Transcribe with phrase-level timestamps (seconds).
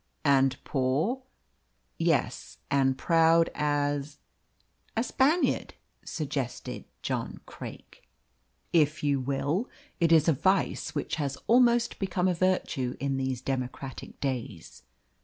[0.25, 1.21] "And poor?"
[1.99, 4.17] "Yes, and proud as"
[4.97, 8.09] "A Spaniard," suggested John Craik.
[8.73, 9.69] "If you will.
[9.99, 14.81] It is a vice which has almost become a virtue in these democratic days."